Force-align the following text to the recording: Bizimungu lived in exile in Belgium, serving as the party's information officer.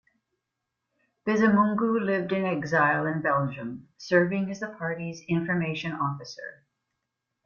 Bizimungu 1.27 1.99
lived 2.03 2.31
in 2.31 2.43
exile 2.43 3.05
in 3.05 3.21
Belgium, 3.21 3.89
serving 3.99 4.49
as 4.49 4.61
the 4.61 4.69
party's 4.69 5.21
information 5.29 5.91
officer. 5.91 6.63